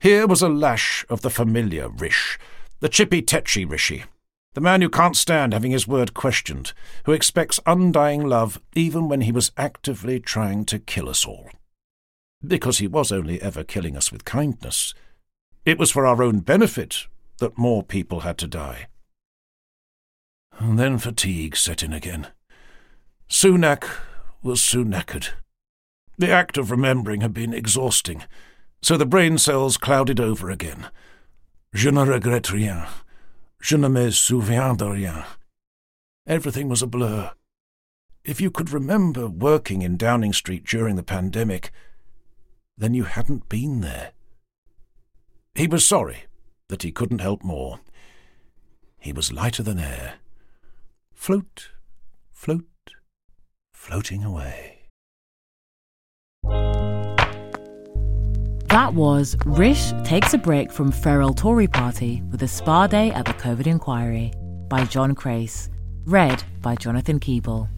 [0.00, 2.38] Here was a lash of the familiar Rish,
[2.80, 4.04] the chippy tetchy Rishi,
[4.56, 6.72] the man who can't stand having his word questioned,
[7.04, 11.50] who expects undying love even when he was actively trying to kill us all.
[12.42, 14.94] Because he was only ever killing us with kindness.
[15.66, 18.86] It was for our own benefit that more people had to die.
[20.58, 22.28] And then fatigue set in again.
[23.28, 23.86] Sunak
[24.42, 25.32] was Sunaked.
[26.16, 28.24] The act of remembering had been exhausting,
[28.80, 30.86] so the brain cells clouded over again.
[31.74, 32.86] Je ne regrette rien.
[33.60, 35.24] Je ne me souviens de rien.
[36.26, 37.32] Everything was a blur.
[38.24, 41.70] If you could remember working in Downing Street during the pandemic,
[42.76, 44.12] then you hadn't been there.
[45.54, 46.24] He was sorry
[46.68, 47.80] that he couldn't help more.
[48.98, 50.14] He was lighter than air.
[51.14, 51.70] Float,
[52.32, 52.64] float,
[53.72, 54.75] floating away.
[58.76, 63.24] That was Rish Takes a Break from Feral Tory Party with a Spa Day at
[63.24, 64.34] the COVID Inquiry
[64.68, 65.70] by John Crace,
[66.04, 67.70] read by Jonathan Keeble.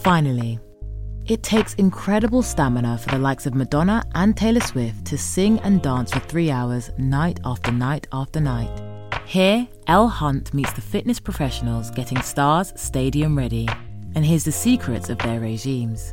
[0.00, 0.58] Finally,
[1.24, 5.80] it takes incredible stamina for the likes of Madonna and Taylor Swift to sing and
[5.80, 8.82] dance for three hours night after night after night.
[9.24, 13.66] Here, Elle Hunt meets the fitness professionals getting stars stadium ready
[14.14, 16.12] and hears the secrets of their regimes.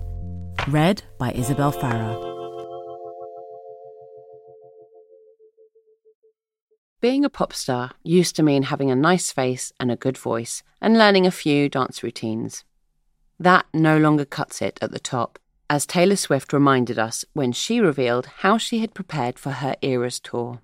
[0.70, 2.33] Read by Isabel Farah.
[7.04, 10.64] Being a pop star used to mean having a nice face and a good voice
[10.80, 12.64] and learning a few dance routines.
[13.38, 15.38] That no longer cuts it at the top,
[15.70, 20.18] as Taylor Swift reminded us when she revealed how she had prepared for her Eras
[20.22, 20.62] tour.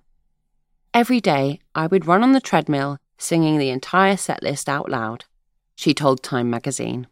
[0.94, 5.26] Every day, I would run on the treadmill singing the entire setlist out loud,
[5.76, 7.06] she told Time magazine.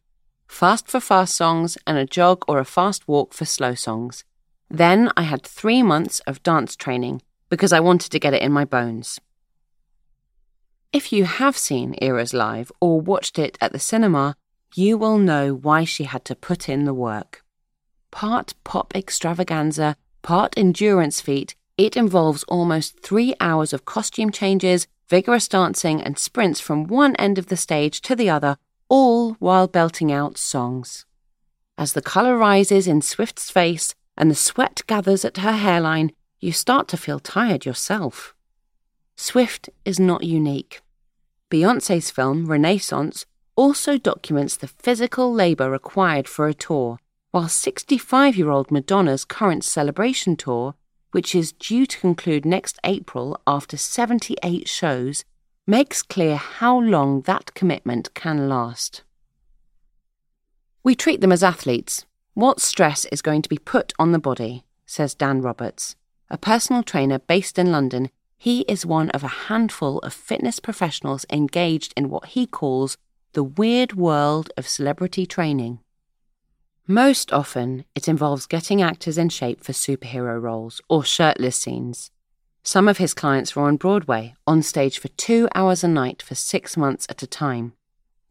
[0.47, 4.25] Fast for fast songs and a jog or a fast walk for slow songs.
[4.71, 8.53] Then I had three months of dance training because I wanted to get it in
[8.53, 9.21] my bones.
[10.93, 14.37] If you have seen Eras live or watched it at the cinema,
[14.75, 17.45] you will know why she had to put in the work.
[18.11, 25.47] Part pop extravaganza, part endurance feat, it involves almost three hours of costume changes, vigorous
[25.47, 28.57] dancing, and sprints from one end of the stage to the other,
[28.89, 31.07] all while belting out songs.
[31.77, 36.53] As the colour rises in Swift's face and the sweat gathers at her hairline, you
[36.53, 38.34] start to feel tired yourself.
[39.16, 40.80] Swift is not unique.
[41.51, 43.26] Beyonce's film, Renaissance,
[43.57, 46.99] also documents the physical labour required for a tour,
[47.32, 50.74] while 65 year old Madonna's current celebration tour,
[51.11, 55.24] which is due to conclude next April after 78 shows,
[55.66, 59.03] makes clear how long that commitment can last.
[60.84, 64.64] We treat them as athletes, What stress is going to be put on the body,
[64.86, 65.97] says Dan Roberts.
[66.31, 71.24] A personal trainer based in London, he is one of a handful of fitness professionals
[71.31, 72.97] engaged in what he calls
[73.33, 75.81] the weird world of celebrity training.
[76.87, 82.11] Most often, it involves getting actors in shape for superhero roles or shirtless scenes.
[82.62, 86.35] Some of his clients were on Broadway, on stage for two hours a night for
[86.35, 87.72] six months at a time.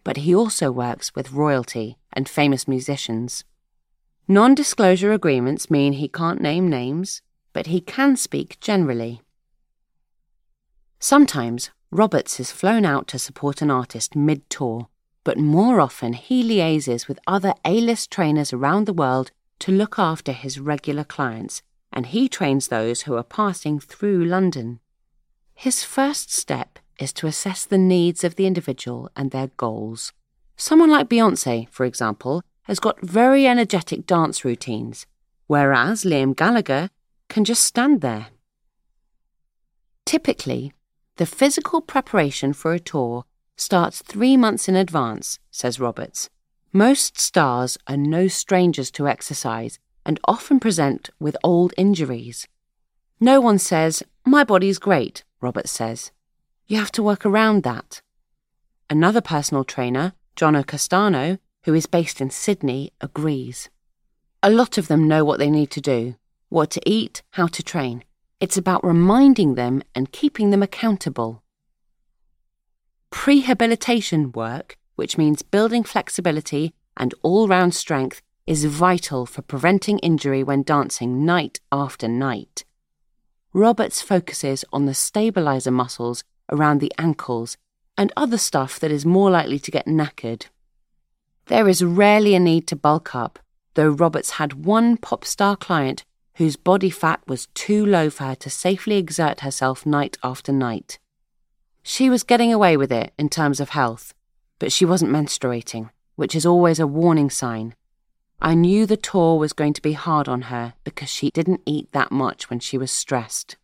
[0.03, 3.43] But he also works with royalty and famous musicians.
[4.27, 7.21] Non disclosure agreements mean he can't name names,
[7.57, 9.19] but he can speak generally.
[10.99, 14.89] Sometimes Roberts is flown out to support an artist mid tour
[15.23, 19.97] but more often he liaises with other A list trainers around the world to look
[19.97, 24.79] after his regular clients, and he trains those who are passing through London.
[25.55, 30.13] His first step is to assess the needs of the individual and their goals.
[30.55, 35.07] Someone like Beyonce, for example, has got very energetic dance routines,
[35.47, 36.91] whereas Liam Gallagher
[37.29, 38.27] can just stand there.
[40.05, 40.71] Typically,
[41.17, 43.25] the physical preparation for a tour
[43.55, 46.29] starts three months in advance, says Roberts.
[46.71, 52.47] Most stars are no strangers to exercise and often present with old injuries.
[53.19, 56.11] No one says, My body's great, Roberts says.
[56.67, 58.01] You have to work around that.
[58.89, 63.69] Another personal trainer, Jono Castano, who is based in Sydney, agrees.
[64.43, 66.15] A lot of them know what they need to do,
[66.49, 68.03] what to eat, how to train.
[68.39, 71.43] It's about reminding them and keeping them accountable.
[73.11, 80.43] Prehabilitation work, which means building flexibility and all round strength, is vital for preventing injury
[80.43, 82.63] when dancing night after night.
[83.53, 87.57] Roberts focuses on the stabilizer muscles around the ankles
[87.97, 90.45] and other stuff that is more likely to get knackered.
[91.47, 93.39] There is rarely a need to bulk up,
[93.73, 96.05] though Roberts had one pop star client
[96.37, 100.99] whose body fat was too low for her to safely exert herself night after night.
[101.81, 104.13] She was getting away with it in terms of health,
[104.59, 107.75] but she wasn't menstruating, which is always a warning sign.
[108.39, 111.91] I knew the tour was going to be hard on her because she didn't eat
[111.91, 113.57] that much when she was stressed.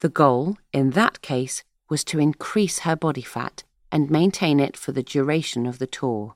[0.00, 3.62] The goal, in that case, was to increase her body fat
[3.92, 6.34] and maintain it for the duration of the tour.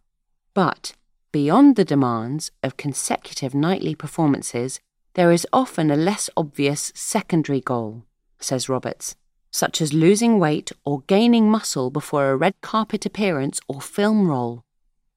[0.55, 0.93] But,
[1.33, 4.81] beyond the demands of consecutive nightly performances,
[5.15, 8.05] there is often a less obvious secondary goal,
[8.39, 9.17] says Roberts
[9.51, 14.63] such as losing weight or gaining muscle before a red carpet appearance or film role.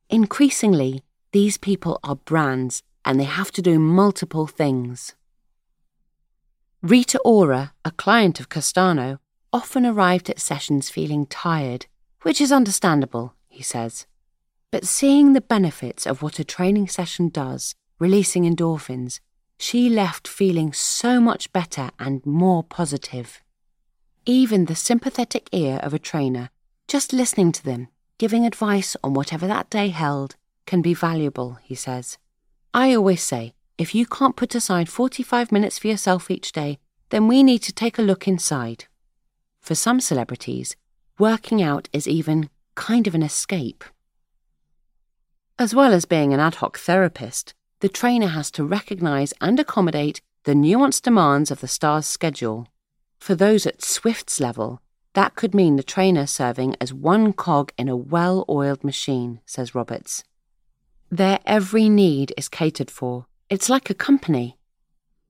[0.10, 5.16] Increasingly, these people are brands and they have to do multiple things.
[6.82, 9.20] Rita Ora, a client of Castano,
[9.54, 11.86] often arrived at sessions feeling tired,
[12.22, 14.08] which is understandable, he says.
[14.72, 19.20] But seeing the benefits of what a training session does, releasing endorphins,
[19.60, 23.42] she left feeling so much better and more positive.
[24.26, 26.50] Even the sympathetic ear of a trainer,
[26.88, 31.76] just listening to them, giving advice on whatever that day held, can be valuable, he
[31.76, 32.18] says.
[32.74, 37.28] I always say, if you can't put aside 45 minutes for yourself each day, then
[37.28, 38.86] we need to take a look inside.
[39.60, 40.78] For some celebrities,
[41.20, 43.84] working out is even kind of an escape.
[45.62, 50.20] As well as being an ad hoc therapist, the trainer has to recognise and accommodate
[50.44, 52.68] the nuanced demands of the star's schedule.
[53.20, 54.82] For those at Swift's level,
[55.14, 59.76] that could mean the trainer serving as one cog in a well oiled machine, says
[59.76, 60.24] Roberts.
[61.12, 63.28] Their every need is catered for.
[63.48, 64.58] It's like a company.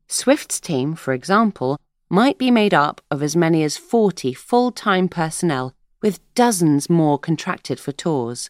[0.07, 1.77] Swift's team, for example,
[2.09, 7.19] might be made up of as many as 40 full time personnel, with dozens more
[7.19, 8.49] contracted for tours.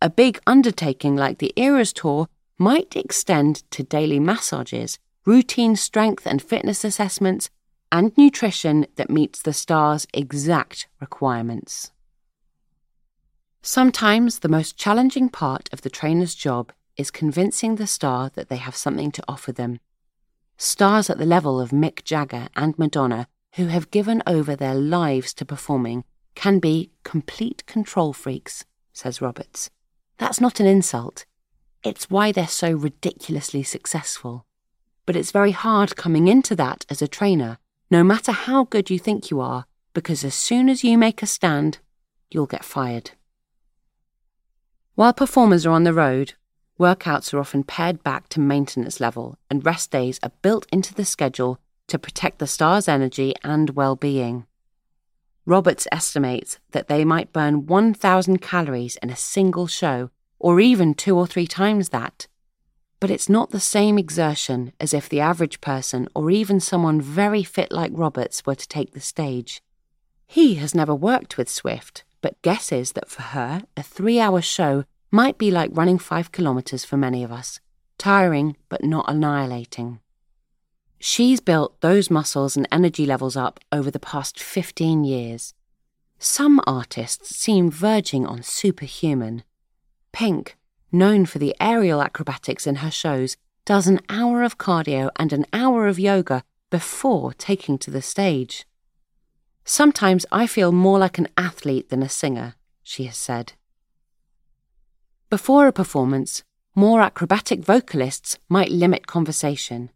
[0.00, 6.40] A big undertaking like the Eras Tour might extend to daily massages, routine strength and
[6.40, 7.50] fitness assessments,
[7.90, 11.90] and nutrition that meets the star's exact requirements.
[13.60, 18.56] Sometimes the most challenging part of the trainer's job is convincing the star that they
[18.56, 19.80] have something to offer them.
[20.56, 25.34] Stars at the level of Mick Jagger and Madonna, who have given over their lives
[25.34, 26.04] to performing,
[26.36, 29.70] can be complete control freaks, says Roberts.
[30.18, 31.24] That's not an insult.
[31.82, 34.44] It's why they're so ridiculously successful.
[35.06, 37.58] But it's very hard coming into that as a trainer
[37.90, 39.64] no matter how good you think you are,
[39.94, 41.78] because as soon as you make a stand,
[42.30, 43.12] you'll get fired.
[44.94, 46.34] While performers are on the road,
[46.78, 51.04] workouts are often pared back to maintenance level and rest days are built into the
[51.04, 54.44] schedule to protect the star's energy and well being.
[55.48, 61.16] Roberts estimates that they might burn 1,000 calories in a single show, or even two
[61.16, 62.26] or three times that.
[63.00, 67.42] but it's not the same exertion as if the average person or even someone very
[67.42, 69.62] fit like Roberts were to take the stage.
[70.26, 74.84] He has never worked with Swift, but guesses that for her, a three hour show
[75.10, 77.60] might be like running five kilometres for many of us,
[77.96, 80.00] tiring but not annihilating.
[81.00, 85.54] She's built those muscles and energy levels up over the past 15 years.
[86.18, 89.44] Some artists seem verging on superhuman.
[90.10, 90.56] Pink,
[90.90, 95.46] known for the aerial acrobatics in her shows, does an hour of cardio and an
[95.52, 98.66] hour of yoga before taking to the stage.
[99.64, 103.52] Sometimes I feel more like an athlete than a singer, she has said.
[105.30, 106.42] Before a performance,
[106.74, 109.90] more acrobatic vocalists might limit conversation,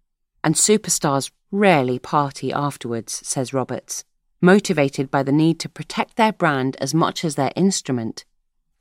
[0.45, 4.05] and superstars rarely party afterwards, says Roberts,
[4.41, 8.25] motivated by the need to protect their brand as much as their instrument.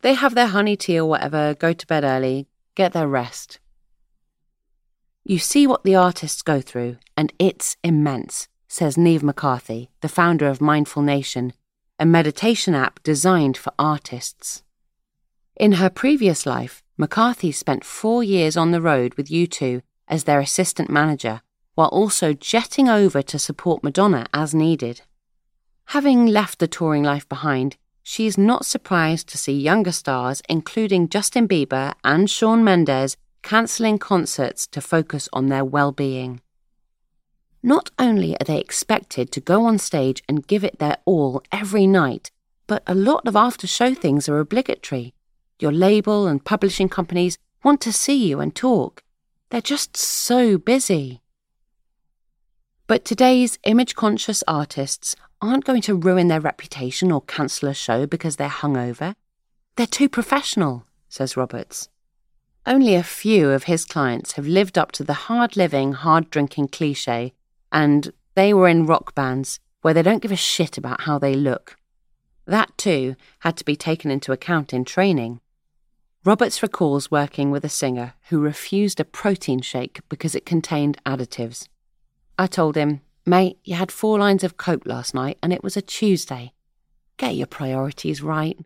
[0.02, 3.60] They have their honey tea or whatever, go to bed early, get their rest.
[5.24, 10.48] You see what the artists go through, and it's immense, says Neve McCarthy, the founder
[10.48, 11.54] of Mindful Nation,
[12.00, 14.64] a meditation app designed for artists.
[15.56, 20.40] In her previous life, McCarthy spent four years on the road with U2 as their
[20.40, 21.42] assistant manager,
[21.76, 25.02] while also jetting over to support Madonna as needed.
[25.86, 31.10] Having left the touring life behind, she is not surprised to see younger stars, including
[31.10, 36.42] Justin Bieber and Shawn Mendes, cancelling concerts to focus on their well being.
[37.64, 41.86] Not only are they expected to go on stage and give it their all every
[41.86, 42.32] night,
[42.66, 45.14] but a lot of after show things are obligatory.
[45.60, 49.04] Your label and publishing companies want to see you and talk.
[49.50, 51.21] They're just so busy.
[52.92, 58.06] But today's image conscious artists aren't going to ruin their reputation or cancel a show
[58.06, 59.16] because they're hungover.
[59.78, 61.88] They're too professional, says Roberts.
[62.66, 66.68] Only a few of his clients have lived up to the hard living, hard drinking
[66.68, 67.32] cliche,
[67.72, 71.34] and they were in rock bands where they don't give a shit about how they
[71.34, 71.78] look.
[72.46, 75.40] That, too, had to be taken into account in training.
[76.26, 81.70] Roberts recalls working with a singer who refused a protein shake because it contained additives.
[82.38, 85.78] I told him, Mate, you had four lines of coke last night and it was
[85.78, 86.54] a Tuesday.
[87.18, 88.58] Get your priorities right.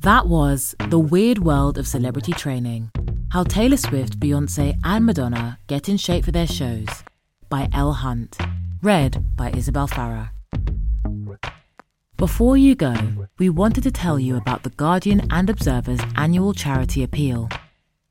[0.00, 2.90] That was The Weird World of Celebrity Training
[3.30, 6.88] How Taylor Swift, Beyonce, and Madonna Get in Shape for Their Shows
[7.48, 8.36] by Elle Hunt.
[8.82, 10.30] Read by Isabel Farah.
[12.16, 12.94] Before you go,
[13.38, 17.48] we wanted to tell you about The Guardian and Observer's annual charity appeal.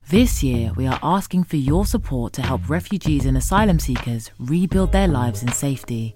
[0.09, 4.91] This year, we are asking for your support to help refugees and asylum seekers rebuild
[4.91, 6.15] their lives in safety.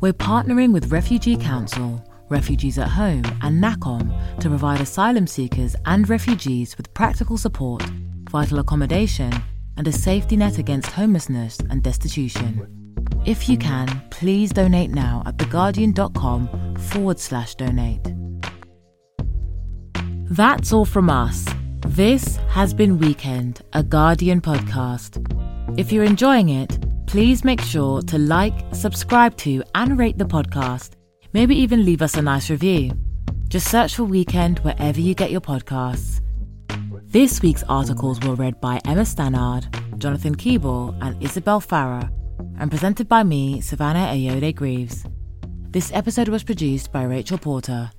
[0.00, 6.06] We're partnering with Refugee Council, Refugees at Home, and NACCOM to provide asylum seekers and
[6.08, 7.82] refugees with practical support,
[8.30, 9.32] vital accommodation,
[9.78, 12.68] and a safety net against homelessness and destitution.
[13.24, 18.06] If you can, please donate now at theguardian.com forward slash donate.
[20.30, 21.46] That's all from us.
[21.86, 25.20] This has been Weekend, a Guardian podcast.
[25.78, 30.92] If you're enjoying it, please make sure to like, subscribe to, and rate the podcast.
[31.34, 32.92] Maybe even leave us a nice review.
[33.48, 36.20] Just search for Weekend wherever you get your podcasts.
[37.04, 39.66] This week's articles were read by Emma Stannard,
[39.98, 42.10] Jonathan Keeble, and Isabel Farah,
[42.58, 45.04] and presented by me, Savannah Ayoade Greaves.
[45.68, 47.90] This episode was produced by Rachel Porter.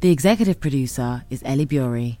[0.00, 2.20] The executive producer is Ellie Bury.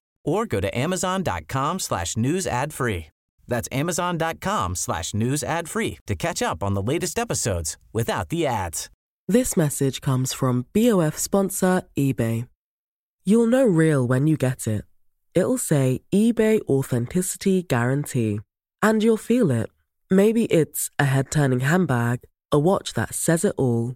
[0.23, 3.07] or go to amazon.com slash news ad free.
[3.47, 8.45] That's amazon.com slash news ad free to catch up on the latest episodes without the
[8.45, 8.89] ads.
[9.27, 12.47] This message comes from BOF sponsor eBay.
[13.23, 14.83] You'll know real when you get it.
[15.33, 18.39] It'll say eBay Authenticity Guarantee.
[18.81, 19.69] And you'll feel it.
[20.09, 23.95] Maybe it's a head turning handbag, a watch that says it all,